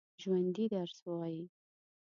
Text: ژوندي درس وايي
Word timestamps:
ژوندي 0.21 0.65
درس 0.73 0.95
وايي 1.09 1.41